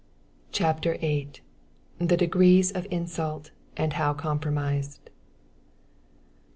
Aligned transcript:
CHAPTER 0.51 0.97
VIII. 0.97 1.29
The 1.99 2.17
Degrees 2.17 2.71
of 2.71 2.87
Insult, 2.89 3.51
and 3.77 3.93
How 3.93 4.15
Compromised 4.15 5.11
1. 5.11 5.13